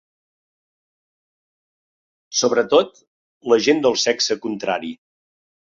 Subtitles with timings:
[2.41, 3.05] Sobretot
[3.53, 4.97] la gent del sexe contrari.